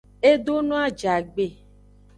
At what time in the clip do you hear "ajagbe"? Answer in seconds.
0.85-1.45